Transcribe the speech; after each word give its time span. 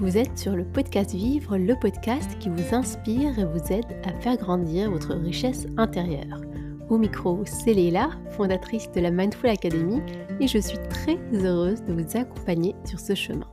Vous 0.00 0.16
êtes 0.16 0.38
sur 0.38 0.54
le 0.54 0.64
podcast 0.64 1.12
Vivre, 1.12 1.58
le 1.58 1.74
podcast 1.74 2.38
qui 2.38 2.48
vous 2.48 2.72
inspire 2.72 3.36
et 3.36 3.44
vous 3.44 3.72
aide 3.72 4.00
à 4.04 4.12
faire 4.20 4.36
grandir 4.36 4.92
votre 4.92 5.12
richesse 5.12 5.66
intérieure. 5.76 6.40
Au 6.88 6.98
micro, 6.98 7.42
c'est 7.44 7.74
Léla, 7.74 8.10
fondatrice 8.30 8.88
de 8.92 9.00
la 9.00 9.10
Mindful 9.10 9.50
Academy, 9.50 10.00
et 10.38 10.46
je 10.46 10.58
suis 10.58 10.78
très 10.88 11.18
heureuse 11.32 11.82
de 11.82 11.92
vous 11.92 12.16
accompagner 12.16 12.76
sur 12.84 13.00
ce 13.00 13.16
chemin. 13.16 13.48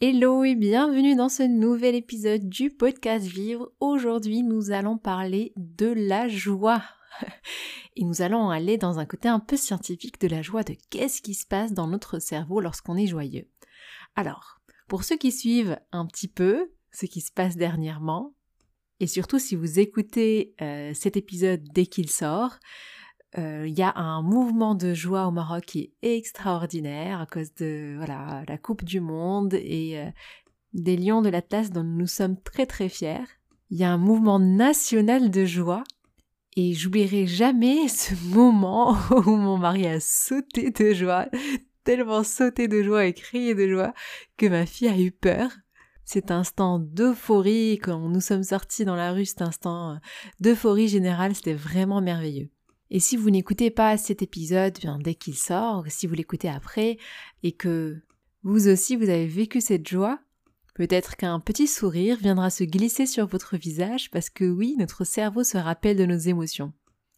Hello 0.00 0.42
et 0.42 0.54
bienvenue 0.54 1.14
dans 1.14 1.28
ce 1.28 1.42
nouvel 1.42 1.94
épisode 1.94 2.48
du 2.48 2.70
podcast 2.70 3.26
Vivre. 3.26 3.70
Aujourd'hui, 3.78 4.42
nous 4.42 4.70
allons 4.70 4.96
parler 4.96 5.52
de 5.56 5.92
la 5.94 6.28
joie. 6.28 6.80
Et 7.96 8.04
nous 8.04 8.22
allons 8.22 8.50
aller 8.50 8.78
dans 8.78 8.98
un 8.98 9.06
côté 9.06 9.28
un 9.28 9.40
peu 9.40 9.56
scientifique 9.56 10.20
de 10.20 10.28
la 10.28 10.42
joie, 10.42 10.62
de 10.62 10.74
qu'est-ce 10.90 11.22
qui 11.22 11.34
se 11.34 11.46
passe 11.46 11.72
dans 11.72 11.86
notre 11.86 12.18
cerveau 12.18 12.60
lorsqu'on 12.60 12.96
est 12.96 13.06
joyeux. 13.06 13.48
Alors, 14.16 14.60
pour 14.88 15.04
ceux 15.04 15.16
qui 15.16 15.32
suivent 15.32 15.78
un 15.92 16.06
petit 16.06 16.28
peu 16.28 16.70
ce 16.90 17.06
qui 17.06 17.20
se 17.20 17.32
passe 17.32 17.56
dernièrement, 17.56 18.34
et 19.00 19.06
surtout 19.06 19.38
si 19.38 19.56
vous 19.56 19.78
écoutez 19.78 20.54
euh, 20.60 20.92
cet 20.94 21.16
épisode 21.16 21.62
dès 21.72 21.86
qu'il 21.86 22.08
sort, 22.08 22.58
euh, 23.38 23.66
il 23.66 23.78
y 23.78 23.82
a 23.82 23.92
un 23.96 24.22
mouvement 24.22 24.74
de 24.74 24.92
joie 24.92 25.26
au 25.26 25.30
Maroc 25.30 25.64
qui 25.64 25.94
est 26.02 26.16
extraordinaire 26.16 27.20
à 27.20 27.26
cause 27.26 27.54
de 27.54 27.94
voilà 27.96 28.44
la 28.46 28.58
Coupe 28.58 28.84
du 28.84 29.00
Monde 29.00 29.54
et 29.54 29.98
euh, 29.98 30.10
des 30.74 30.96
Lions 30.96 31.22
de 31.22 31.30
l'Atlas 31.30 31.70
dont 31.70 31.82
nous 31.82 32.06
sommes 32.06 32.38
très 32.40 32.66
très 32.66 32.88
fiers. 32.88 33.24
Il 33.70 33.78
y 33.78 33.84
a 33.84 33.90
un 33.90 33.98
mouvement 33.98 34.38
national 34.38 35.30
de 35.30 35.46
joie 35.46 35.82
et 36.56 36.74
j'oublierai 36.74 37.26
jamais 37.26 37.88
ce 37.88 38.14
moment 38.26 38.96
où 39.10 39.36
mon 39.36 39.58
mari 39.58 39.86
a 39.86 40.00
sauté 40.00 40.70
de 40.70 40.92
joie, 40.92 41.28
tellement 41.84 42.24
sauté 42.24 42.68
de 42.68 42.82
joie 42.82 43.06
et 43.06 43.14
crié 43.14 43.54
de 43.54 43.68
joie 43.68 43.94
que 44.36 44.46
ma 44.46 44.66
fille 44.66 44.88
a 44.88 44.98
eu 44.98 45.10
peur. 45.10 45.50
Cet 46.04 46.30
instant 46.30 46.78
d'euphorie, 46.78 47.78
quand 47.82 48.08
nous 48.08 48.20
sommes 48.20 48.42
sortis 48.42 48.84
dans 48.84 48.96
la 48.96 49.12
rue, 49.12 49.24
cet 49.24 49.40
instant 49.40 49.92
euh, 49.92 49.96
d'euphorie 50.40 50.88
générale, 50.88 51.34
c'était 51.34 51.54
vraiment 51.54 52.00
merveilleux. 52.00 52.50
Et 52.90 53.00
si 53.00 53.16
vous 53.16 53.30
n'écoutez 53.30 53.70
pas 53.70 53.96
cet 53.96 54.20
épisode 54.20 54.78
bien, 54.78 54.98
dès 54.98 55.14
qu'il 55.14 55.36
sort, 55.36 55.84
si 55.88 56.06
vous 56.06 56.14
l'écoutez 56.14 56.48
après, 56.48 56.98
et 57.42 57.52
que 57.52 58.02
vous 58.42 58.68
aussi 58.68 58.96
vous 58.96 59.08
avez 59.08 59.26
vécu 59.26 59.60
cette 59.60 59.88
joie, 59.88 60.18
Peut-être 60.74 61.16
qu'un 61.16 61.38
petit 61.38 61.66
sourire 61.66 62.16
viendra 62.16 62.50
se 62.50 62.64
glisser 62.64 63.06
sur 63.06 63.26
votre 63.26 63.56
visage 63.56 64.10
parce 64.10 64.30
que 64.30 64.44
oui, 64.44 64.74
notre 64.78 65.04
cerveau 65.04 65.44
se 65.44 65.58
rappelle 65.58 65.96
de 65.96 66.06
nos 66.06 66.16
émotions. 66.16 66.72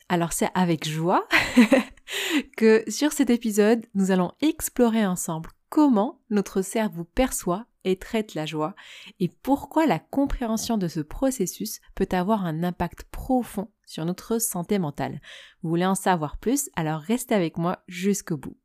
Alors 0.08 0.32
c'est 0.32 0.50
avec 0.54 0.88
joie 0.88 1.26
que 2.56 2.84
sur 2.88 3.12
cet 3.12 3.30
épisode, 3.30 3.86
nous 3.94 4.10
allons 4.10 4.32
explorer 4.40 5.06
ensemble 5.06 5.50
comment 5.68 6.20
notre 6.30 6.62
cerveau 6.62 7.04
perçoit 7.04 7.66
et 7.84 7.96
traite 7.96 8.34
la 8.34 8.46
joie 8.46 8.74
et 9.20 9.28
pourquoi 9.28 9.86
la 9.86 9.98
compréhension 9.98 10.78
de 10.78 10.88
ce 10.88 11.00
processus 11.00 11.80
peut 11.94 12.08
avoir 12.10 12.44
un 12.44 12.62
impact 12.64 13.04
profond 13.04 13.70
sur 13.86 14.04
notre 14.04 14.38
santé 14.38 14.78
mentale. 14.78 15.20
Vous 15.62 15.68
voulez 15.70 15.86
en 15.86 15.94
savoir 15.94 16.38
plus? 16.38 16.70
Alors 16.76 17.00
restez 17.00 17.34
avec 17.34 17.56
moi 17.58 17.82
jusqu'au 17.86 18.36
bout. 18.36 18.56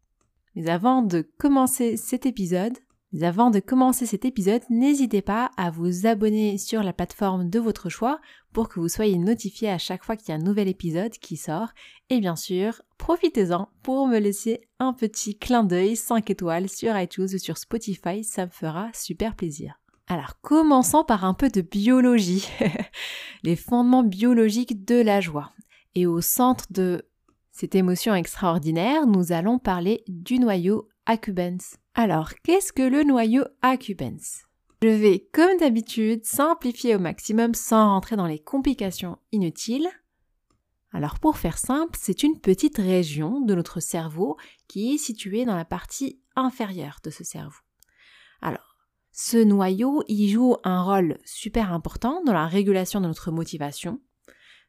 Mais 0.56 0.70
avant 0.70 1.02
de 1.02 1.22
commencer 1.38 1.98
cet 1.98 2.26
épisode, 2.26 2.78
avant 3.22 3.50
de 3.50 3.60
commencer 3.60 4.06
cet 4.06 4.24
épisode, 4.24 4.62
n'hésitez 4.70 5.24
pas 5.24 5.50
à 5.58 5.72
vous 5.72 6.06
abonner 6.06 6.60
sur 6.60 6.84
la 6.84 6.94
plateforme 6.94 7.50
de 7.50 7.60
votre 7.60 7.90
choix 7.90 8.20
pour 8.54 8.70
que 8.70 8.80
vous 8.80 8.88
soyez 8.88 9.18
notifié 9.18 9.70
à 9.72 9.80
chaque 9.80 10.04
fois 10.04 10.16
qu'il 10.16 10.30
y 10.30 10.32
a 10.32 10.36
un 10.36 10.44
nouvel 10.44 10.68
épisode 10.68 11.12
qui 11.14 11.36
sort. 11.36 11.70
Et 12.10 12.20
bien 12.20 12.36
sûr, 12.36 12.82
profitez-en 13.00 13.70
pour 13.82 14.08
me 14.08 14.20
laisser 14.20 14.62
un 14.78 14.94
petit 14.94 15.38
clin 15.38 15.64
d'œil 15.64 15.96
5 15.96 16.30
étoiles 16.30 16.70
sur 16.70 16.98
iTunes 17.00 17.30
ou 17.34 17.38
sur 17.40 17.58
Spotify, 17.58 18.24
ça 18.24 18.46
me 18.46 18.52
fera 18.52 18.90
super 18.94 19.36
plaisir. 19.36 19.80
Alors 20.08 20.40
commençons 20.42 21.04
par 21.04 21.26
un 21.26 21.34
peu 21.34 21.50
de 21.50 21.62
biologie, 21.62 22.48
les 23.44 23.56
fondements 23.56 24.04
biologiques 24.04 24.86
de 24.86 25.02
la 25.02 25.20
joie. 25.20 25.52
Et 25.96 26.06
au 26.06 26.22
centre 26.22 26.66
de 26.70 27.10
cette 27.52 27.76
émotion 27.76 28.14
extraordinaire, 28.14 29.08
nous 29.08 29.32
allons 29.32 29.58
parler 29.60 30.04
du 30.08 30.40
noyau 30.40 30.88
accumbens. 31.10 31.80
Alors, 31.96 32.34
qu'est-ce 32.44 32.72
que 32.72 32.84
le 32.84 33.04
noyau 33.04 33.44
accumbens 33.64 34.46
Je 34.84 34.90
vais, 34.90 35.28
comme 35.34 35.58
d'habitude, 35.58 36.24
simplifier 36.24 36.96
au 36.96 37.00
maximum 37.00 37.56
sans 37.56 37.90
rentrer 37.90 38.16
dans 38.16 38.28
les 38.28 38.38
complications 38.38 39.18
inutiles. 39.32 39.90
Alors, 40.92 41.18
pour 41.18 41.38
faire 41.38 41.58
simple, 41.58 41.98
c'est 42.00 42.22
une 42.22 42.40
petite 42.40 42.78
région 42.78 43.42
de 43.42 43.56
notre 43.56 43.80
cerveau 43.80 44.38
qui 44.68 44.94
est 44.94 44.98
située 45.00 45.46
dans 45.46 45.56
la 45.56 45.66
partie 45.66 46.22
inférieure 46.36 47.00
de 47.04 47.10
ce 47.10 47.24
cerveau. 47.24 47.58
Alors, 48.40 48.78
ce 49.12 49.38
noyau, 49.38 50.04
il 50.08 50.30
joue 50.30 50.58
un 50.64 50.84
rôle 50.84 51.18
super 51.26 51.74
important 51.74 52.24
dans 52.24 52.34
la 52.34 52.46
régulation 52.46 53.02
de 53.02 53.08
notre 53.08 53.32
motivation, 53.32 54.00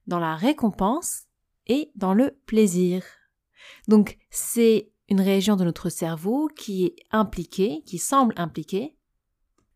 dans 0.06 0.18
la 0.18 0.36
récompense 0.36 1.24
et 1.66 1.90
dans 1.96 2.14
le 2.14 2.30
plaisir. 2.46 3.04
Donc, 3.88 4.16
c'est 4.30 4.89
une 5.10 5.20
région 5.20 5.56
de 5.56 5.64
notre 5.64 5.88
cerveau 5.88 6.48
qui 6.56 6.86
est 6.86 6.96
impliquée, 7.10 7.82
qui 7.84 7.98
semble 7.98 8.32
impliquée. 8.36 8.96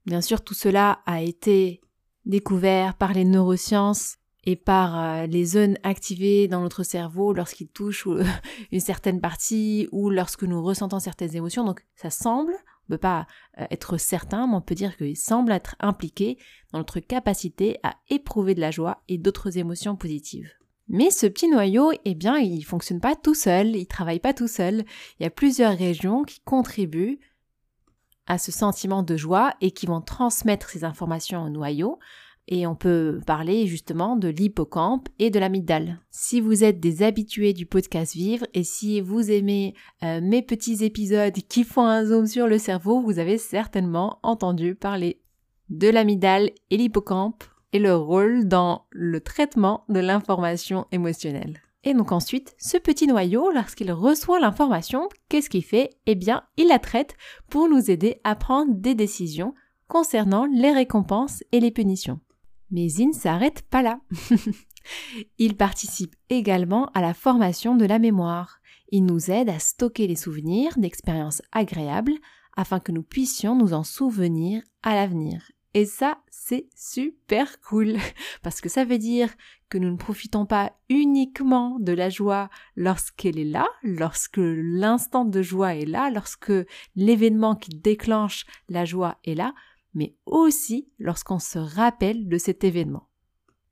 Bien 0.07 0.21
sûr, 0.21 0.43
tout 0.43 0.55
cela 0.55 1.01
a 1.07 1.23
été 1.23 1.81
découvert 2.25 2.95
par 2.95 3.13
les 3.13 3.25
neurosciences 3.25 4.17
et 4.45 4.57
par 4.57 4.99
euh, 4.99 5.27
les 5.27 5.45
zones 5.45 5.77
activées 5.83 6.49
dans 6.49 6.61
notre 6.61 6.83
cerveau 6.83 7.33
lorsqu'il 7.33 7.69
touche 7.69 8.07
une 8.73 8.81
certaine 8.81 9.21
partie 9.21 9.89
ou 9.91 10.11
lorsque 10.11 10.45
nous 10.45 10.63
ressentons 10.63 11.01
certaines 11.01 11.35
émotions. 11.35 11.65
Donc 11.65 11.85
ça 11.97 12.11
semble, 12.11 12.53
on 12.53 12.93
ne 12.93 12.97
peut 12.97 13.01
pas 13.01 13.27
euh, 13.59 13.67
être 13.71 13.97
certain, 13.97 14.47
mais 14.47 14.55
on 14.55 14.61
peut 14.61 14.75
dire 14.75 14.97
qu'il 14.97 15.17
semble 15.17 15.53
être 15.53 15.75
impliqué 15.81 16.39
dans 16.73 16.79
notre 16.79 17.01
capacité 17.01 17.79
à 17.83 17.95
éprouver 18.09 18.55
de 18.55 18.61
la 18.61 18.71
joie 18.71 19.03
et 19.09 19.19
d'autres 19.19 19.59
émotions 19.59 19.97
positives. 19.97 20.53
Mais 20.89 21.11
ce 21.11 21.27
petit 21.27 21.49
noyau, 21.49 21.93
eh 22.05 22.15
bien, 22.15 22.37
il 22.37 22.63
fonctionne 22.63 23.01
pas 23.01 23.17
tout 23.17 23.35
seul, 23.35 23.75
il 23.75 23.87
travaille 23.87 24.21
pas 24.21 24.35
tout 24.35 24.49
seul. 24.49 24.85
Il 25.19 25.23
y 25.23 25.27
a 25.27 25.31
plusieurs 25.31 25.77
régions 25.77 26.25
qui 26.25 26.41
contribuent 26.41 27.19
à 28.27 28.39
ce 28.39 28.53
sentiment 28.53 29.03
de 29.03 29.17
joie 29.17 29.55
et 29.61 29.71
qui 29.71 29.87
vont 29.87 30.01
transmettre 30.01 30.69
ces 30.69 30.85
informations 30.85 31.43
au 31.43 31.49
noyau. 31.49 31.99
Et 32.47 32.67
on 32.67 32.75
peut 32.75 33.21
parler 33.27 33.67
justement 33.67 34.17
de 34.17 34.29
l'hippocampe 34.29 35.09
et 35.19 35.31
de 35.31 35.39
l'amygdale. 35.39 36.01
Si 36.11 36.43
vous 36.43 36.63
êtes 36.63 36.79
des 36.79 37.03
habitués 37.03 37.55
du 37.55 37.65
podcast 37.65 38.13
Vivre 38.13 38.47
et 38.53 38.65
si 38.65 39.01
vous 39.01 39.31
aimez 39.31 39.75
euh, 40.03 40.21
mes 40.21 40.43
petits 40.43 40.85
épisodes 40.85 41.33
qui 41.33 41.65
font 41.65 41.87
un 41.87 42.05
zoom 42.05 42.27
sur 42.27 42.47
le 42.47 42.59
cerveau, 42.59 43.01
vous 43.01 43.19
avez 43.19 43.39
certainement 43.39 44.19
entendu 44.23 44.75
parler 44.75 45.23
de 45.71 45.89
l'amygdale 45.89 46.51
et 46.71 46.77
l'hippocampe 46.77 47.45
et 47.75 47.81
le 47.81 47.95
rôle 47.95 48.47
dans 48.47 48.87
le 48.91 49.21
traitement 49.21 49.85
de 49.89 49.99
l'information 49.99 50.87
émotionnelle. 50.93 51.61
Et 51.83 51.93
donc 51.93 52.13
ensuite, 52.13 52.55
ce 52.57 52.79
petit 52.79 53.09
noyau, 53.09 53.51
lorsqu'il 53.51 53.93
reçoit 53.93 54.41
l'information, 54.41 55.09
qu'est-ce 55.29 55.51
qu'il 55.51 55.65
fait? 55.65 55.91
Eh 56.07 56.15
bien, 56.15 56.45
il 56.57 56.69
la 56.69 56.79
traite 56.79 57.17
pour 57.51 57.69
nous 57.69 57.91
aider 57.91 58.21
à 58.23 58.37
prendre 58.37 58.73
des 58.75 58.95
décisions 58.95 59.55
concernant 59.89 60.47
les 60.47 60.73
récompenses 60.73 61.43
et 61.51 61.61
les 61.61 61.73
punitions. 61.73 62.21
Mais 62.71 62.91
il 62.93 63.09
ne 63.09 63.13
s'arrête 63.13 63.63
pas 63.63 63.83
là. 63.83 64.01
il 65.39 65.57
participe 65.57 66.15
également 66.31 66.87
à 66.95 67.03
la 67.03 67.13
formation 67.13 67.75
de 67.75 67.85
la 67.87 67.99
mémoire. 67.99 68.61
Il 68.91 69.05
nous 69.05 69.33
aide 69.33 69.49
à 69.49 69.59
stocker 69.59 70.07
les 70.07 70.17
souvenirs 70.17 70.79
d'expériences 70.79 71.43
agréables 71.51 72.15
afin 72.57 72.79
que 72.79 72.93
nous 72.93 73.03
puissions 73.03 73.57
nous 73.57 73.75
en 73.75 73.83
souvenir 73.83 74.63
à 74.85 74.95
l'avenir. 74.95 75.51
Et 75.77 75.87
ça, 75.87 76.19
c'est 76.31 76.69
super 76.77 77.61
cool 77.61 77.97
parce 78.43 78.61
que 78.61 78.69
ça 78.69 78.85
veut 78.85 78.99
dire 78.99 79.35
que 79.69 79.77
nous 79.77 79.91
ne 79.91 79.97
profitons 79.97 80.47
pas 80.47 80.73
uniquement 80.89 81.79
de 81.81 81.93
la 81.93 82.11
joie 82.11 82.49
lorsqu'elle 82.77 83.41
est 83.41 83.45
là, 83.45 83.67
lorsque 83.83 84.39
l'instant 84.39 85.25
de 85.25 85.43
joie 85.43 85.75
est 85.75 85.85
là, 85.87 86.11
lorsque 86.11 86.53
l'événement 86.95 87.57
qui 87.57 87.71
déclenche 87.71 88.47
la 88.69 88.85
joie 88.85 89.19
est 89.25 89.35
là, 89.35 89.53
mais 89.95 90.15
aussi 90.27 90.89
lorsqu'on 91.01 91.41
se 91.41 91.59
rappelle 91.59 92.29
de 92.29 92.39
cet 92.39 92.63
événement. 92.63 93.09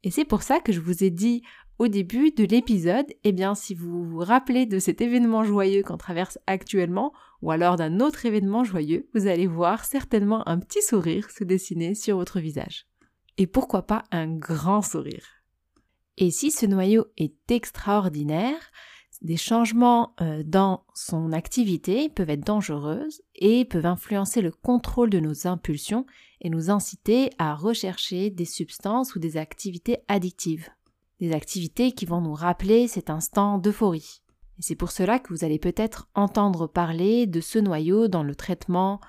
Et 0.02 0.10
c'est 0.10 0.24
pour 0.24 0.42
ça 0.42 0.58
que 0.58 0.72
je 0.72 0.80
vous 0.80 1.04
ai 1.04 1.10
dit 1.10 1.42
au 1.82 1.88
début 1.88 2.30
de 2.30 2.44
l'épisode, 2.44 3.12
eh 3.24 3.32
bien 3.32 3.56
si 3.56 3.74
vous 3.74 4.04
vous 4.04 4.20
rappelez 4.20 4.66
de 4.66 4.78
cet 4.78 5.00
événement 5.00 5.42
joyeux 5.42 5.82
qu'on 5.82 5.96
traverse 5.96 6.38
actuellement, 6.46 7.12
ou 7.42 7.50
alors 7.50 7.74
d'un 7.74 7.98
autre 7.98 8.24
événement 8.24 8.62
joyeux, 8.62 9.08
vous 9.14 9.26
allez 9.26 9.48
voir 9.48 9.84
certainement 9.84 10.48
un 10.48 10.60
petit 10.60 10.80
sourire 10.80 11.28
se 11.32 11.42
dessiner 11.42 11.96
sur 11.96 12.18
votre 12.18 12.38
visage. 12.38 12.86
Et 13.36 13.48
pourquoi 13.48 13.82
pas 13.82 14.04
un 14.12 14.28
grand 14.28 14.80
sourire? 14.80 15.26
Et 16.18 16.30
si 16.30 16.52
ce 16.52 16.66
noyau 16.66 17.06
est 17.16 17.50
extraordinaire, 17.50 18.60
des 19.20 19.36
changements 19.36 20.14
euh, 20.20 20.44
dans 20.46 20.84
son 20.94 21.32
activité 21.32 22.08
peuvent 22.08 22.30
être 22.30 22.46
dangereuses 22.46 23.22
et 23.34 23.64
peuvent 23.64 23.86
influencer 23.86 24.40
le 24.40 24.52
contrôle 24.52 25.10
de 25.10 25.18
nos 25.18 25.48
impulsions 25.48 26.06
et 26.42 26.48
nous 26.48 26.70
inciter 26.70 27.30
à 27.38 27.56
rechercher 27.56 28.30
des 28.30 28.44
substances 28.44 29.16
ou 29.16 29.18
des 29.18 29.36
activités 29.36 29.98
addictives 30.06 30.70
des 31.22 31.32
activités 31.32 31.92
qui 31.92 32.04
vont 32.04 32.20
nous 32.20 32.34
rappeler 32.34 32.88
cet 32.88 33.08
instant 33.08 33.56
d'euphorie. 33.56 34.22
Et 34.58 34.62
c'est 34.62 34.74
pour 34.74 34.90
cela 34.90 35.20
que 35.20 35.32
vous 35.32 35.44
allez 35.44 35.60
peut-être 35.60 36.08
entendre 36.16 36.66
parler 36.66 37.28
de 37.28 37.40
ce 37.40 37.60
noyau 37.60 38.08
dans 38.08 38.24
le 38.24 38.34
traitement 38.34 39.00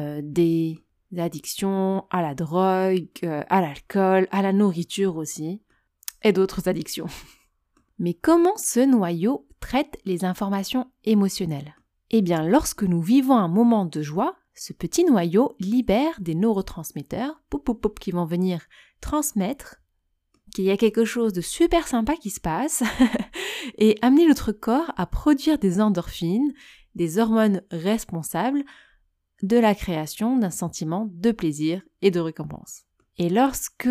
euh, 0.00 0.22
des 0.24 0.82
addictions 1.18 2.06
à 2.10 2.22
la 2.22 2.34
drogue, 2.34 3.08
euh, 3.22 3.42
à 3.50 3.60
l'alcool, 3.60 4.28
à 4.30 4.40
la 4.40 4.54
nourriture 4.54 5.16
aussi, 5.16 5.60
et 6.22 6.32
d'autres 6.32 6.68
addictions. 6.70 7.06
Mais 7.98 8.14
comment 8.14 8.56
ce 8.56 8.80
noyau 8.80 9.46
traite 9.60 9.98
les 10.06 10.24
informations 10.24 10.90
émotionnelles? 11.04 11.74
Eh 12.10 12.22
bien, 12.22 12.48
lorsque 12.48 12.84
nous 12.84 13.02
vivons 13.02 13.36
un 13.36 13.48
moment 13.48 13.84
de 13.84 14.00
joie, 14.00 14.36
ce 14.54 14.72
petit 14.72 15.04
noyau 15.04 15.54
libère 15.60 16.18
des 16.18 16.34
neurotransmetteurs 16.34 17.42
qui 18.00 18.10
vont 18.10 18.24
venir 18.24 18.62
transmettre 19.02 19.82
qu'il 20.58 20.64
y 20.64 20.72
a 20.72 20.76
quelque 20.76 21.04
chose 21.04 21.32
de 21.32 21.40
super 21.40 21.86
sympa 21.86 22.16
qui 22.16 22.30
se 22.30 22.40
passe 22.40 22.82
et 23.78 23.96
amener 24.02 24.26
notre 24.26 24.50
corps 24.50 24.92
à 24.96 25.06
produire 25.06 25.56
des 25.56 25.80
endorphines, 25.80 26.52
des 26.96 27.20
hormones 27.20 27.62
responsables 27.70 28.64
de 29.44 29.56
la 29.56 29.76
création 29.76 30.36
d'un 30.36 30.50
sentiment 30.50 31.08
de 31.12 31.30
plaisir 31.30 31.82
et 32.02 32.10
de 32.10 32.18
récompense. 32.18 32.82
Et 33.18 33.28
lorsque 33.28 33.88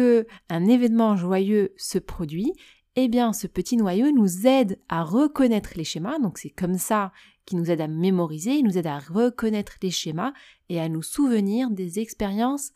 un 0.49 0.65
événement 0.65 1.15
joyeux 1.15 1.73
se 1.77 1.99
produit, 1.99 2.51
eh 2.97 3.07
bien 3.07 3.31
ce 3.31 3.47
petit 3.47 3.77
noyau 3.77 4.11
nous 4.11 4.45
aide 4.45 4.77
à 4.89 5.05
reconnaître 5.05 5.69
les 5.77 5.85
schémas, 5.85 6.19
donc 6.19 6.37
c'est 6.37 6.49
comme 6.49 6.77
ça 6.77 7.13
qu'il 7.45 7.59
nous 7.59 7.71
aide 7.71 7.79
à 7.79 7.87
mémoriser, 7.87 8.55
il 8.55 8.65
nous 8.65 8.77
aide 8.77 8.87
à 8.87 8.99
reconnaître 8.99 9.77
les 9.81 9.91
schémas 9.91 10.33
et 10.67 10.81
à 10.81 10.89
nous 10.89 11.01
souvenir 11.01 11.69
des 11.69 11.99
expériences 11.99 12.71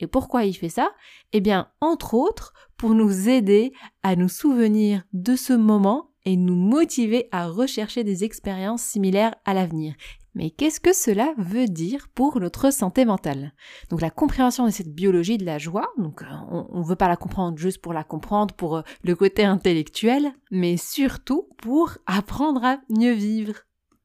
Et 0.00 0.06
pourquoi 0.06 0.44
il 0.44 0.54
fait 0.54 0.68
ça 0.68 0.92
Eh 1.32 1.40
bien, 1.40 1.68
entre 1.80 2.14
autres, 2.14 2.52
pour 2.76 2.94
nous 2.94 3.28
aider 3.28 3.72
à 4.02 4.16
nous 4.16 4.28
souvenir 4.28 5.02
de 5.12 5.36
ce 5.36 5.52
moment 5.52 6.10
et 6.24 6.36
nous 6.36 6.54
motiver 6.54 7.28
à 7.32 7.48
rechercher 7.48 8.04
des 8.04 8.24
expériences 8.24 8.82
similaires 8.82 9.34
à 9.44 9.54
l'avenir. 9.54 9.94
Mais 10.34 10.50
qu'est-ce 10.50 10.80
que 10.80 10.94
cela 10.94 11.34
veut 11.36 11.66
dire 11.66 12.08
pour 12.14 12.40
notre 12.40 12.72
santé 12.72 13.04
mentale? 13.04 13.52
Donc 13.90 14.00
la 14.00 14.10
compréhension 14.10 14.64
de 14.64 14.70
cette 14.70 14.94
biologie 14.94 15.36
de 15.36 15.44
la 15.44 15.58
joie, 15.58 15.90
donc 15.98 16.22
euh, 16.22 16.26
on 16.48 16.80
ne 16.80 16.86
veut 16.86 16.96
pas 16.96 17.08
la 17.08 17.16
comprendre 17.16 17.58
juste 17.58 17.82
pour 17.82 17.92
la 17.92 18.04
comprendre, 18.04 18.54
pour 18.54 18.76
euh, 18.76 18.82
le 19.02 19.14
côté 19.14 19.44
intellectuel, 19.44 20.32
mais 20.50 20.78
surtout 20.78 21.48
pour 21.58 21.98
apprendre 22.06 22.64
à 22.64 22.78
mieux 22.88 23.12
vivre, 23.12 23.56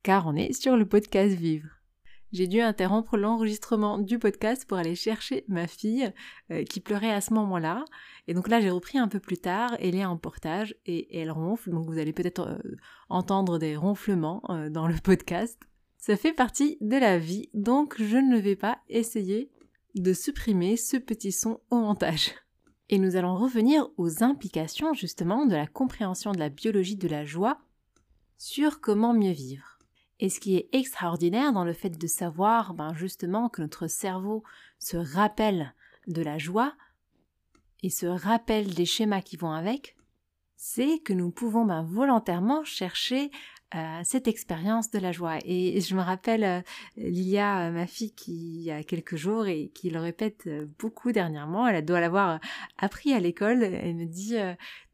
car 0.03 0.27
on 0.27 0.35
est 0.35 0.51
sur 0.51 0.75
le 0.75 0.85
podcast 0.85 1.33
Vivre. 1.33 1.76
J'ai 2.31 2.47
dû 2.47 2.59
interrompre 2.59 3.17
l'enregistrement 3.17 3.97
du 3.99 4.19
podcast 4.19 4.65
pour 4.65 4.77
aller 4.77 4.95
chercher 4.95 5.45
ma 5.47 5.67
fille 5.67 6.11
euh, 6.51 6.63
qui 6.63 6.79
pleurait 6.79 7.13
à 7.13 7.21
ce 7.21 7.33
moment-là. 7.33 7.85
Et 8.27 8.33
donc 8.33 8.47
là, 8.49 8.59
j'ai 8.59 8.69
repris 8.69 8.97
un 8.97 9.07
peu 9.07 9.19
plus 9.19 9.37
tard. 9.37 9.75
Elle 9.79 9.95
est 9.95 10.05
en 10.05 10.17
portage 10.17 10.75
et 10.85 11.19
elle 11.19 11.31
ronfle. 11.31 11.71
Donc 11.71 11.85
vous 11.85 11.97
allez 11.97 12.13
peut-être 12.13 12.59
entendre 13.09 13.57
des 13.59 13.77
ronflements 13.77 14.41
dans 14.69 14.87
le 14.87 14.95
podcast. 15.03 15.57
Ça 15.97 16.15
fait 16.15 16.33
partie 16.33 16.77
de 16.79 16.95
la 16.95 17.17
vie, 17.17 17.49
donc 17.53 17.95
je 18.01 18.17
ne 18.17 18.37
vais 18.37 18.55
pas 18.55 18.79
essayer 18.87 19.51
de 19.95 20.13
supprimer 20.13 20.77
ce 20.77 20.97
petit 20.97 21.31
son 21.31 21.59
au 21.69 21.79
montage. 21.79 22.33
Et 22.89 22.99
nous 22.99 23.15
allons 23.15 23.35
revenir 23.35 23.89
aux 23.97 24.23
implications 24.23 24.93
justement 24.93 25.45
de 25.45 25.55
la 25.55 25.67
compréhension 25.67 26.31
de 26.31 26.39
la 26.39 26.49
biologie 26.49 26.95
de 26.95 27.07
la 27.07 27.25
joie 27.25 27.59
sur 28.37 28.79
comment 28.79 29.13
mieux 29.13 29.31
vivre. 29.31 29.76
Et 30.19 30.29
ce 30.29 30.39
qui 30.39 30.55
est 30.55 30.69
extraordinaire 30.73 31.53
dans 31.53 31.63
le 31.63 31.73
fait 31.73 31.97
de 31.97 32.07
savoir 32.07 32.73
ben 32.73 32.93
justement 32.93 33.49
que 33.49 33.61
notre 33.61 33.87
cerveau 33.87 34.43
se 34.79 34.97
rappelle 34.97 35.73
de 36.07 36.21
la 36.21 36.37
joie 36.37 36.73
et 37.83 37.89
se 37.89 38.05
rappelle 38.05 38.73
des 38.73 38.85
schémas 38.85 39.21
qui 39.21 39.37
vont 39.37 39.51
avec, 39.51 39.95
c'est 40.55 40.99
que 40.99 41.13
nous 41.13 41.29
pouvons 41.29 41.65
ben, 41.65 41.83
volontairement 41.83 42.63
chercher 42.63 43.29
euh, 43.75 43.99
cette 44.03 44.27
expérience 44.29 44.91
de 44.91 44.99
la 44.99 45.11
joie. 45.11 45.39
Et 45.43 45.81
je 45.81 45.93
me 45.93 46.01
rappelle 46.01 46.43
euh, 46.43 46.61
Lilia, 46.95 47.67
euh, 47.67 47.71
ma 47.71 47.85
fille, 47.85 48.13
qui 48.13 48.31
il 48.31 48.61
y 48.63 48.71
a 48.71 48.81
quelques 48.81 49.17
jours 49.17 49.45
et 49.45 49.71
qui 49.75 49.89
le 49.89 49.99
répète 49.99 50.49
beaucoup 50.79 51.11
dernièrement, 51.11 51.67
elle 51.67 51.83
doit 51.83 51.99
l'avoir 51.99 52.39
appris 52.77 53.13
à 53.13 53.19
l'école, 53.19 53.63
elle 53.63 53.95
me 53.95 54.05
dit 54.05 54.35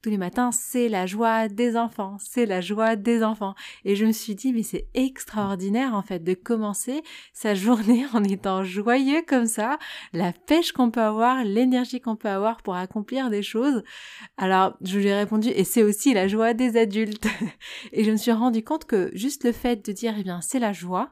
tous 0.04 0.10
les 0.10 0.18
matins, 0.18 0.52
c'est 0.52 0.90
la 0.90 1.06
joie 1.06 1.48
des 1.48 1.78
enfants, 1.78 2.18
c'est 2.20 2.46
la 2.46 2.60
joie 2.60 2.98
des 2.98 3.24
enfants. 3.24 3.56
Et 3.86 3.96
je 3.96 4.06
me 4.06 4.12
suis 4.12 4.36
dit, 4.36 4.52
mais 4.52 4.62
c'est 4.62 4.88
extraordinaire 4.94 5.96
en 5.96 6.02
fait 6.02 6.20
de 6.20 6.34
commencer 6.34 7.02
sa 7.32 7.56
journée 7.64 8.06
en 8.14 8.22
étant 8.24 8.66
joyeux 8.66 9.24
comme 9.26 9.46
ça, 9.46 9.80
la 10.12 10.34
pêche 10.34 10.74
qu'on 10.74 10.92
peut 10.92 11.02
avoir, 11.02 11.46
l'énergie 11.46 12.02
qu'on 12.02 12.18
peut 12.18 12.28
avoir 12.28 12.62
pour 12.62 12.76
accomplir 12.76 13.30
des 13.30 13.42
choses. 13.42 13.82
Alors, 14.36 14.76
je 14.82 15.00
lui 15.00 15.08
ai 15.08 15.16
répondu, 15.16 15.48
et 15.48 15.64
c'est 15.64 15.84
aussi 15.84 16.14
la 16.14 16.28
joie 16.28 16.54
des 16.54 16.76
adultes. 16.76 17.28
et 17.94 18.04
je 18.04 18.12
me 18.12 18.18
suis 18.18 18.34
rendu 18.34 18.62
compte 18.62 18.84
que 18.84 19.10
juste 19.14 19.46
le 19.46 19.54
fait 19.54 19.86
de 19.86 19.94
dire, 19.94 20.16
eh 20.20 20.24
bien, 20.24 20.42
c'est 20.42 20.60
la 20.60 20.74
joie, 20.74 21.12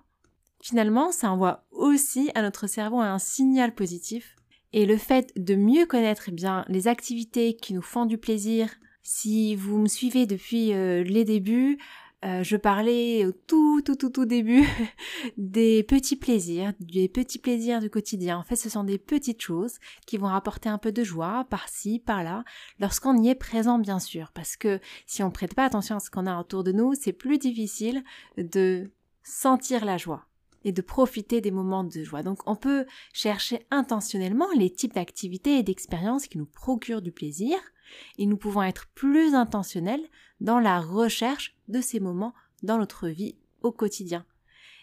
finalement, 0.62 1.14
ça 1.14 1.32
envoie 1.32 1.64
aussi 1.72 2.30
à 2.36 2.42
notre 2.42 2.68
cerveau 2.68 3.00
un 3.00 3.20
signal 3.20 3.74
positif 3.74 4.36
et 4.74 4.86
le 4.86 4.98
fait 4.98 5.32
de 5.36 5.56
mieux 5.56 5.86
connaître 5.86 6.26
eh 6.28 6.32
bien 6.32 6.66
les 6.68 6.88
activités 6.88 7.56
qui 7.56 7.74
nous 7.74 7.82
font 7.82 8.06
du 8.06 8.18
plaisir, 8.18 8.70
si 9.04 9.56
vous 9.56 9.78
me 9.78 9.88
suivez 9.88 10.26
depuis 10.26 10.74
euh, 10.74 11.04
les 11.04 11.26
débuts, 11.26 11.78
euh, 12.24 12.44
je 12.44 12.56
parlais 12.56 13.26
au 13.26 13.32
tout 13.32 13.82
tout 13.82 13.96
tout 13.96 14.12
tout 14.12 14.26
début 14.26 14.68
des 15.38 15.82
petits 15.82 16.16
plaisirs, 16.16 16.72
des 16.80 17.10
petits 17.10 17.40
plaisirs 17.40 17.80
du 17.80 17.90
quotidien. 17.90 18.38
En 18.38 18.44
fait, 18.44 18.56
ce 18.56 18.70
sont 18.70 18.84
des 18.84 19.00
petites 19.00 19.42
choses 19.42 19.80
qui 20.06 20.18
vont 20.18 20.28
apporter 20.28 20.70
un 20.70 20.78
peu 20.78 20.92
de 20.92 21.04
joie 21.04 21.48
par-ci, 21.50 22.00
par-là, 22.00 22.44
lorsqu'on 22.80 23.18
y 23.18 23.30
est 23.30 23.36
présent 23.36 23.80
bien 23.80 24.00
sûr. 24.00 24.32
Parce 24.36 24.56
que 24.56 24.80
si 25.08 25.24
on 25.24 25.32
prête 25.32 25.56
pas 25.56 25.66
attention 25.66 25.96
à 25.96 26.00
ce 26.00 26.12
qu'on 26.12 26.28
a 26.28 26.40
autour 26.40 26.64
de 26.64 26.72
nous, 26.72 26.94
c'est 26.94 27.14
plus 27.14 27.40
difficile 27.40 28.04
de 28.38 28.92
sentir 29.24 29.84
la 29.84 29.98
joie 29.98 30.28
et 30.64 30.72
de 30.72 30.82
profiter 30.82 31.42
des 31.42 31.52
moments 31.52 31.84
de 31.84 32.04
joie. 32.04 32.24
Donc 32.24 32.40
on 32.46 32.56
peut 32.56 32.86
chercher 33.14 33.66
intentionnellement 33.72 34.48
les 34.56 34.70
types 34.70 34.94
d'activités 34.94 35.58
et 35.58 35.64
d'expériences 35.64 36.28
qui 36.28 36.38
nous 36.38 36.46
procurent 36.46 37.02
du 37.02 37.12
plaisir 37.12 37.58
et 38.18 38.26
nous 38.26 38.38
pouvons 38.38 38.64
être 38.64 38.88
plus 38.94 39.34
intentionnels 39.36 40.08
dans 40.40 40.60
la 40.60 40.80
recherche 40.80 41.56
de 41.68 41.82
ces 41.82 42.00
moments 42.00 42.34
dans 42.64 42.78
notre 42.78 43.08
vie 43.08 43.36
au 43.62 43.72
quotidien. 43.72 44.26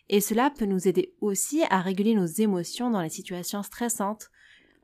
Et 0.08 0.20
cela 0.20 0.50
peut 0.50 0.64
nous 0.64 0.88
aider 0.88 1.14
aussi 1.20 1.62
à 1.70 1.80
réguler 1.80 2.14
nos 2.14 2.26
émotions 2.26 2.90
dans 2.90 3.02
les 3.02 3.10
situations 3.10 3.62
stressantes, 3.62 4.30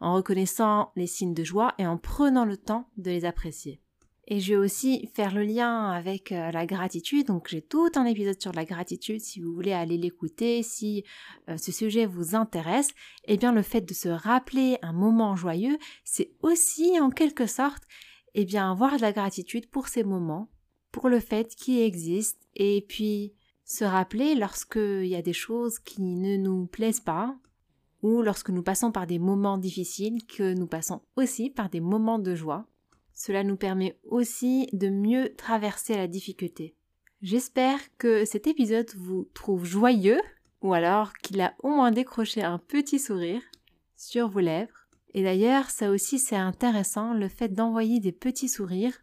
en 0.01 0.15
reconnaissant 0.15 0.93
les 0.97 1.07
signes 1.07 1.35
de 1.35 1.45
joie 1.45 1.75
et 1.79 1.87
en 1.87 1.97
prenant 1.97 2.45
le 2.45 2.57
temps 2.57 2.89
de 2.99 3.11
les 3.11 3.25
apprécier. 3.25 3.81
Et 4.27 4.41
je 4.41 4.55
vais 4.55 4.59
aussi 4.59 5.11
faire 5.15 5.35
le 5.35 5.43
lien 5.43 5.91
avec 5.91 6.33
euh, 6.33 6.51
la 6.51 6.65
gratitude. 6.65 7.27
Donc 7.27 7.49
j'ai 7.49 7.61
tout 7.61 7.91
un 7.95 8.07
épisode 8.07 8.41
sur 8.41 8.53
la 8.53 8.65
gratitude 8.65 9.21
si 9.21 9.41
vous 9.41 9.53
voulez 9.53 9.73
aller 9.73 9.99
l'écouter, 9.99 10.63
si 10.63 11.05
euh, 11.49 11.57
ce 11.59 11.73
sujet 11.73 12.07
vous 12.07 12.35
intéresse. 12.35 12.91
Eh 13.27 13.37
bien 13.37 13.53
le 13.53 13.63
fait 13.63 13.83
de 13.83 13.93
se 13.93 14.09
rappeler 14.09 14.79
un 14.83 14.93
moment 14.93 15.37
joyeux, 15.37 15.79
c'est 16.05 16.33
aussi 16.41 16.99
en 17.01 17.11
quelque 17.11 17.47
sorte 17.47 17.83
eh 18.35 18.45
bien 18.45 18.71
avoir 18.71 18.97
de 18.97 19.03
la 19.03 19.13
gratitude 19.13 19.69
pour 19.69 19.89
ces 19.89 20.05
moments, 20.05 20.49
pour 20.91 21.09
le 21.09 21.21
fait 21.21 21.55
qu'ils 21.55 21.83
existent 21.83 22.45
et 22.55 22.85
puis 22.89 23.35
se 23.65 23.85
rappeler 23.85 24.35
lorsqu'il 24.35 25.07
y 25.07 25.17
a 25.17 25.23
des 25.23 25.33
choses 25.33 25.79
qui 25.79 26.03
ne 26.03 26.37
nous 26.37 26.67
plaisent 26.67 27.01
pas 27.01 27.37
ou 28.03 28.23
lorsque 28.23 28.51
nous 28.51 28.63
passons 28.63 28.93
par 28.93 29.07
des 29.07 29.19
moments 29.19 29.57
difficiles 29.57 30.25
que 30.27 30.55
nous 30.55 30.67
passons 30.67 31.03
aussi 31.17 31.51
par 31.51 31.71
des 31.71 31.81
moments 31.81 32.19
de 32.19 32.35
joie 32.35 32.67
cela 33.15 33.45
nous 33.45 33.57
permet 33.57 33.99
aussi 34.05 34.69
de 34.73 34.89
mieux 34.89 35.35
traverser 35.37 35.97
la 35.97 36.09
difficulté. 36.09 36.75
J'espère 37.23 37.79
que 37.97 38.25
cet 38.25 38.47
épisode 38.47 38.91
vous 38.97 39.29
trouve 39.33 39.65
joyeux 39.65 40.21
ou 40.61 40.75
alors 40.75 41.13
qu'il 41.15 41.41
a 41.41 41.55
au 41.63 41.69
moins 41.69 41.91
décroché 41.91 42.43
un 42.43 42.59
petit 42.59 42.99
sourire 42.99 43.41
sur 43.97 44.29
vos 44.29 44.41
lèvres. 44.41 44.89
Et 45.15 45.23
d'ailleurs, 45.23 45.71
ça 45.71 45.91
aussi 45.91 46.19
c'est 46.19 46.37
intéressant, 46.37 47.15
le 47.15 47.29
fait 47.29 47.49
d'envoyer 47.55 48.01
des 48.01 48.13
petits 48.13 48.49
sourires. 48.49 49.01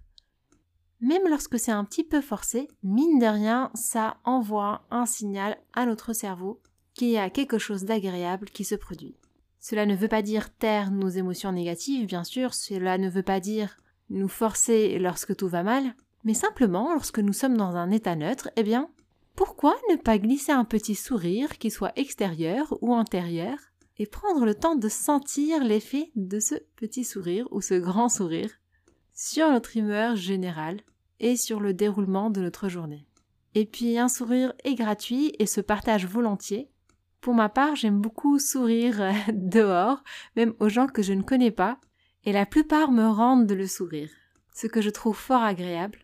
Même 1.00 1.28
lorsque 1.28 1.58
c'est 1.58 1.72
un 1.72 1.84
petit 1.84 2.04
peu 2.04 2.22
forcé, 2.22 2.68
mine 2.84 3.18
de 3.18 3.26
rien, 3.26 3.72
ça 3.74 4.18
envoie 4.24 4.86
un 4.92 5.06
signal 5.06 5.58
à 5.74 5.86
notre 5.86 6.14
cerveau 6.14 6.62
qu'il 6.94 7.10
y 7.10 7.18
a 7.18 7.30
quelque 7.30 7.58
chose 7.58 7.86
d'agréable 7.86 8.50
qui 8.50 8.66
se 8.66 8.76
produit. 8.76 9.16
Cela 9.60 9.86
ne 9.86 9.96
veut 9.96 10.08
pas 10.08 10.22
dire 10.22 10.54
taire 10.54 10.92
nos 10.92 11.10
émotions 11.10 11.52
négatives, 11.52 12.06
bien 12.06 12.24
sûr, 12.24 12.54
cela 12.54 12.98
ne 12.98 13.10
veut 13.10 13.24
pas 13.24 13.40
dire 13.40 13.81
nous 14.12 14.28
forcer 14.28 15.00
lorsque 15.00 15.36
tout 15.36 15.48
va 15.48 15.64
mal, 15.64 15.96
mais 16.24 16.34
simplement 16.34 16.94
lorsque 16.94 17.20
nous 17.20 17.34
sommes 17.34 17.58
dans 17.58 17.76
un 17.76 17.92
état 17.92 18.16
neutre, 18.16 18.50
eh 18.56 18.64
bien, 18.64 18.90
pourquoi 19.36 19.76
ne 19.90 19.96
pas 19.96 20.20
glisser 20.20 20.52
un 20.52 20.66
petit 20.66 20.96
sourire 20.96 21.58
qui 21.58 21.72
soit 21.72 21.98
extérieur 21.98 22.78
ou 22.82 22.94
antérieur 22.94 23.58
et 23.98 24.06
prendre 24.06 24.46
le 24.46 24.56
temps 24.56 24.76
de 24.76 24.90
sentir 24.90 25.64
l'effet 25.64 26.12
de 26.16 26.40
ce 26.40 26.56
petit 26.76 27.04
sourire 27.04 27.48
ou 27.52 27.62
ce 27.62 27.76
grand 27.76 28.10
sourire 28.10 28.52
sur 29.14 29.50
notre 29.50 29.78
humeur 29.78 30.16
générale 30.16 30.82
et 31.20 31.38
sur 31.38 31.60
le 31.60 31.74
déroulement 31.74 32.30
de 32.30 32.42
notre 32.42 32.68
journée. 32.68 33.06
Et 33.54 33.66
puis 33.66 33.98
un 33.98 34.10
sourire 34.10 34.54
est 34.64 34.76
gratuit 34.76 35.34
et 35.40 35.46
se 35.46 35.62
partage 35.62 36.06
volontiers. 36.06 36.70
Pour 37.20 37.34
ma 37.36 37.50
part, 37.50 37.76
j'aime 37.76 38.02
beaucoup 38.02 38.40
sourire 38.40 39.14
dehors, 39.34 40.04
même 40.36 40.54
aux 40.60 40.70
gens 40.70 40.88
que 40.88 41.04
je 41.04 41.14
ne 41.14 41.22
connais 41.22 41.52
pas, 41.52 41.80
et 42.26 42.32
la 42.32 42.46
plupart 42.46 42.92
me 42.92 43.08
rendent 43.08 43.52
le 43.52 43.68
sourire, 43.68 44.10
ce 44.54 44.68
que 44.68 44.82
je 44.82 44.90
trouve 44.90 45.18
fort 45.18 45.44
agréable. 45.44 46.00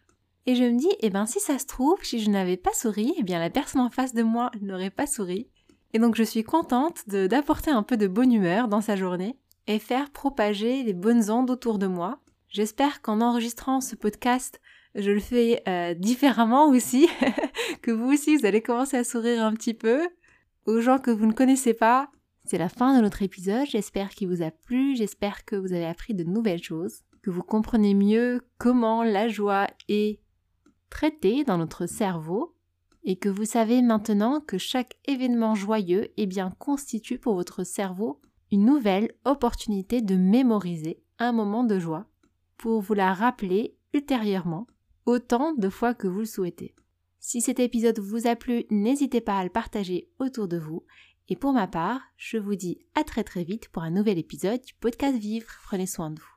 Et 0.45 0.55
je 0.55 0.63
me 0.63 0.77
dis, 0.77 0.89
eh 1.01 1.09
ben 1.09 1.25
si 1.25 1.39
ça 1.39 1.59
se 1.59 1.65
trouve, 1.65 2.03
si 2.03 2.19
je 2.19 2.29
n'avais 2.29 2.57
pas 2.57 2.73
souri, 2.73 3.13
eh 3.17 3.23
bien 3.23 3.39
la 3.39 3.49
personne 3.49 3.81
en 3.81 3.89
face 3.89 4.13
de 4.13 4.23
moi 4.23 4.49
n'aurait 4.61 4.89
pas 4.89 5.05
souri. 5.05 5.49
Et 5.93 5.99
donc 5.99 6.15
je 6.15 6.23
suis 6.23 6.43
contente 6.43 7.07
d'apporter 7.07 7.71
un 7.71 7.83
peu 7.83 7.97
de 7.97 8.07
bonne 8.07 8.31
humeur 8.31 8.67
dans 8.67 8.81
sa 8.81 8.95
journée 8.95 9.37
et 9.67 9.79
faire 9.79 10.09
propager 10.09 10.83
les 10.83 10.93
bonnes 10.93 11.29
ondes 11.29 11.51
autour 11.51 11.79
de 11.79 11.87
moi. 11.87 12.19
J'espère 12.49 13.01
qu'en 13.01 13.19
enregistrant 13.19 13.81
ce 13.81 13.95
podcast, 13.95 14.61
je 14.95 15.11
le 15.11 15.19
fais 15.19 15.61
euh, 15.67 15.93
différemment 15.93 16.69
aussi, 16.69 17.09
que 17.81 17.91
vous 17.91 18.13
aussi 18.13 18.37
vous 18.37 18.45
allez 18.45 18.61
commencer 18.61 18.97
à 18.97 19.03
sourire 19.03 19.43
un 19.43 19.53
petit 19.53 19.73
peu. 19.73 20.07
Aux 20.65 20.79
gens 20.81 20.97
que 20.97 21.11
vous 21.11 21.25
ne 21.25 21.33
connaissez 21.33 21.73
pas, 21.73 22.09
c'est 22.47 22.57
la 22.57 22.69
fin 22.69 22.95
de 22.95 23.01
notre 23.01 23.23
épisode, 23.23 23.67
j'espère 23.67 24.09
qu'il 24.09 24.29
vous 24.29 24.41
a 24.41 24.51
plu, 24.51 24.95
j'espère 24.95 25.43
que 25.43 25.55
vous 25.55 25.73
avez 25.73 25.85
appris 25.85 26.13
de 26.13 26.23
nouvelles 26.23 26.63
choses, 26.63 27.01
que 27.21 27.29
vous 27.29 27.43
comprenez 27.43 27.93
mieux 27.93 28.41
comment 28.57 29.03
la 29.03 29.27
joie 29.27 29.67
est 29.89 30.21
traitée 30.89 31.43
dans 31.43 31.57
notre 31.57 31.85
cerveau 31.87 32.55
et 33.03 33.17
que 33.17 33.29
vous 33.29 33.45
savez 33.45 33.81
maintenant 33.81 34.39
que 34.39 34.57
chaque 34.57 34.95
événement 35.05 35.55
joyeux 35.55 36.07
eh 36.15 36.25
bien, 36.25 36.51
constitue 36.57 37.19
pour 37.19 37.35
votre 37.35 37.65
cerveau 37.65 38.21
une 38.51 38.65
nouvelle 38.65 39.11
opportunité 39.25 40.01
de 40.01 40.15
mémoriser 40.15 41.01
un 41.19 41.33
moment 41.33 41.63
de 41.65 41.79
joie 41.79 42.05
pour 42.57 42.81
vous 42.81 42.93
la 42.93 43.13
rappeler 43.13 43.75
ultérieurement 43.93 44.67
autant 45.05 45.53
de 45.53 45.69
fois 45.69 45.93
que 45.93 46.07
vous 46.07 46.19
le 46.19 46.25
souhaitez. 46.25 46.75
Si 47.19 47.41
cet 47.41 47.59
épisode 47.59 47.99
vous 47.99 48.27
a 48.27 48.35
plu, 48.35 48.63
n'hésitez 48.69 49.21
pas 49.21 49.37
à 49.37 49.43
le 49.43 49.49
partager 49.49 50.09
autour 50.19 50.47
de 50.47 50.57
vous. 50.57 50.83
Et 51.29 51.35
pour 51.35 51.51
ma 51.51 51.67
part, 51.67 52.01
je 52.15 52.37
vous 52.37 52.55
dis 52.55 52.79
à 52.95 53.03
très 53.03 53.23
très 53.23 53.43
vite 53.43 53.69
pour 53.69 53.83
un 53.83 53.91
nouvel 53.91 54.17
épisode 54.17 54.61
du 54.61 54.73
podcast 54.75 55.17
Vivre. 55.17 55.47
Prenez 55.63 55.85
soin 55.85 56.09
de 56.11 56.19
vous. 56.19 56.36